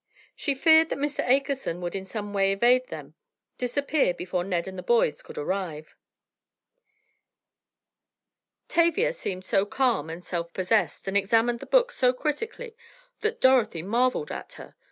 [0.35, 1.23] She feared that Mr.
[1.29, 3.13] Akerson would in some way evade them,
[3.59, 5.95] disappear before Ned and the boys could arrive!
[8.67, 12.75] Tavia seemed so calm and self possessed and examined the books so critically
[13.19, 14.73] that Dorothy marveled at her!